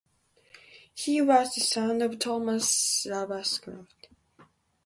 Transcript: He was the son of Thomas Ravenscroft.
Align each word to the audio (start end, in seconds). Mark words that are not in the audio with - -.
He 0.95 1.21
was 1.21 1.53
the 1.53 1.61
son 1.61 2.01
of 2.01 2.17
Thomas 2.17 3.05
Ravenscroft. 3.07 4.09